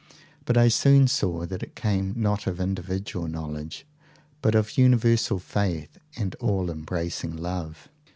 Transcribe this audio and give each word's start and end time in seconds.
But 0.45 0.57
I 0.57 0.67
soon 0.67 1.07
saw 1.07 1.45
that 1.45 1.61
it 1.61 1.75
came 1.75 2.15
not 2.17 2.47
of 2.47 2.59
individual 2.59 3.27
knowledge, 3.27 3.85
but 4.41 4.55
of 4.55 4.75
universal 4.75 5.37
faith 5.37 5.99
and 6.17 6.33
all 6.39 6.71
embracing 6.71 7.37
love. 7.37 7.87